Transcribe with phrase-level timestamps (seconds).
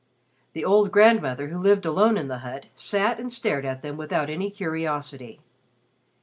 [0.53, 4.31] The old grandmother who lived alone in the hut sat and stared at them without
[4.31, 5.41] any curiosity.